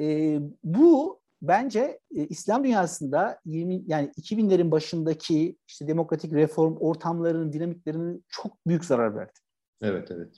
[0.00, 8.24] e, bu bence e, İslam dünyasında 20 yani 2000'lerin başındaki işte demokratik reform ortamlarının dinamiklerinin
[8.28, 9.38] çok büyük zarar verdi.
[9.82, 10.36] Evet, evet.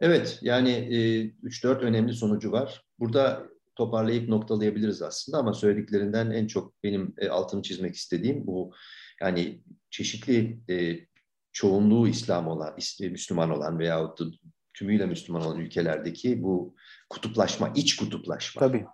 [0.00, 0.96] Evet, yani e,
[1.48, 2.84] 3-4 önemli sonucu var.
[2.98, 8.72] Burada toparlayıp noktalayabiliriz aslında ama söylediklerinden en çok benim e, altını çizmek istediğim bu
[9.20, 11.06] yani çeşitli e,
[11.52, 14.24] çoğunluğu İslam olan, İs- Müslüman olan veyahut da
[14.74, 16.74] tümüyle Müslüman olan ülkelerdeki bu
[17.10, 18.84] kutuplaşma, iç kutuplaşma Tabii.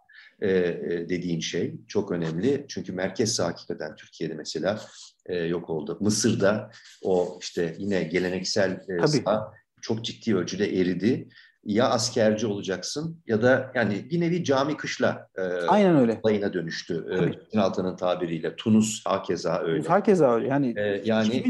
[0.40, 2.64] e, e, dediğin şey çok önemli.
[2.69, 4.81] Çünkü merkez sağ hakikaten Türkiye'de mesela
[5.27, 5.99] e, yok oldu.
[6.01, 6.71] Mısır'da
[7.03, 9.23] o işte yine geleneksel e, Tabii.
[9.25, 9.53] sağ
[9.85, 11.29] çok ciddi ölçüde eridi.
[11.64, 16.20] Ya askerci olacaksın ya da yani bir nevi cami kışla e, Aynen öyle.
[16.23, 17.07] olayına dönüştü.
[17.55, 18.57] E, Altan'ın tabiriyle.
[18.57, 19.88] Tunus hakeza öyle.
[19.88, 20.49] Herkese öyle.
[20.49, 21.44] Yani E, yani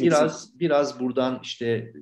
[0.00, 1.92] biraz biraz buradan işte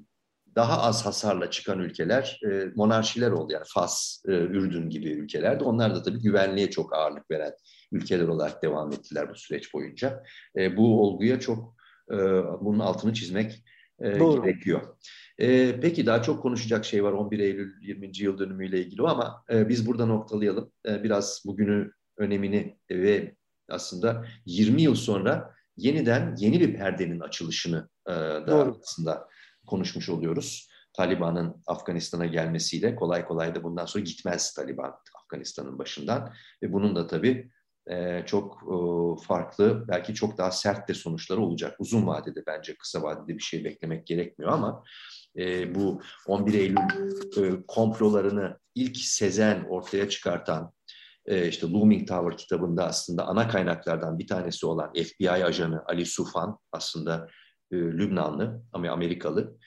[0.55, 3.53] daha az hasarla çıkan ülkeler e, monarşiler oldu.
[3.53, 5.64] Yani Fas, e, Ürdün gibi ülkelerde.
[5.64, 7.53] Onlar da tabii güvenliğe çok ağırlık veren
[7.92, 10.22] ülkeler olarak devam ettiler bu süreç boyunca.
[10.57, 11.74] E, bu olguya çok
[12.12, 12.16] e,
[12.61, 13.64] bunun altını çizmek
[14.01, 14.96] e, gerekiyor.
[15.38, 18.11] E, peki daha çok konuşacak şey var 11 Eylül 20.
[18.18, 20.72] yıl dönümüyle ilgili ama e, biz burada noktalayalım.
[20.88, 23.35] E, biraz bugünü önemini ve
[23.68, 28.79] aslında 20 yıl sonra yeniden yeni bir perdenin açılışını e, da Doğru.
[28.83, 29.29] aslında
[29.66, 30.68] konuşmuş oluyoruz.
[30.92, 37.07] Taliban'ın Afganistan'a gelmesiyle kolay kolay da bundan sonra gitmez Taliban Afganistan'ın başından ve bunun da
[37.07, 37.51] tabii
[37.90, 38.77] e, çok e,
[39.22, 41.77] farklı belki çok daha sert de sonuçları olacak.
[41.79, 44.85] Uzun vadede bence kısa vadede bir şey beklemek gerekmiyor ama
[45.37, 50.73] e, bu 11 Eylül komplolarını ilk sezen ortaya çıkartan
[51.49, 57.29] işte Looming Tower kitabında aslında ana kaynaklardan bir tanesi olan FBI ajanı Ali Sufan aslında
[57.73, 59.59] Lübnanlı ama Amerikalı.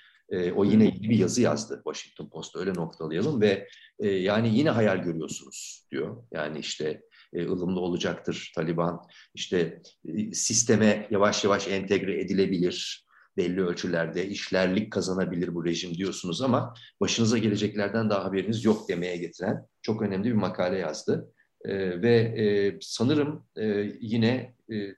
[0.56, 3.68] o yine bir yazı yazdı Washington Post'ta öyle noktalayalım ve
[4.00, 6.24] yani yine hayal görüyorsunuz diyor.
[6.32, 7.02] Yani işte
[7.34, 9.02] e, ılımlı olacaktır Taliban.
[9.34, 16.74] İşte e, sisteme yavaş yavaş entegre edilebilir belli ölçülerde işlerlik kazanabilir bu rejim diyorsunuz ama
[17.02, 21.34] başınıza geleceklerden daha haberiniz yok demeye getiren çok önemli bir makale yazdı.
[21.66, 24.96] E, ve e, sanırım e, yine e,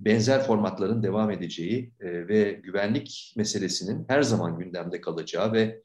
[0.00, 5.82] benzer formatların devam edeceği e, ve güvenlik meselesinin her zaman gündemde kalacağı ve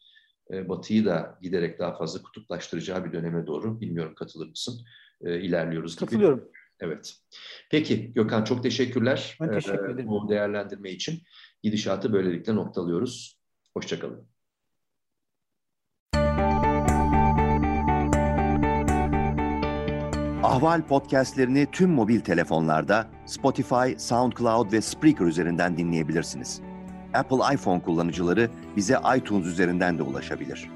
[0.51, 4.85] e, Batı'yı da giderek daha fazla kutuplaştıracağı bir döneme doğru bilmiyorum katılır mısın?
[5.21, 6.41] e, ilerliyoruz gibi.
[6.79, 7.13] Evet.
[7.71, 9.37] Peki Gökhan çok teşekkürler.
[9.41, 10.07] Ben teşekkür ederim.
[10.07, 11.21] Bu değerlendirme için
[11.63, 13.39] gidişatı böylelikle noktalıyoruz.
[13.73, 14.27] Hoşçakalın.
[20.43, 26.61] Ahval podcastlerini tüm mobil telefonlarda Spotify, SoundCloud ve Spreaker üzerinden dinleyebilirsiniz.
[27.13, 30.69] Apple iPhone kullanıcıları bize iTunes üzerinden de ulaşabilir.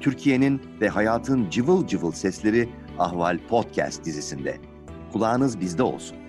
[0.00, 4.69] Türkiye'nin ve hayatın cıvıl cıvıl sesleri Ahval Podcast dizisinde.
[5.12, 6.19] Kulağınız bizde olsun.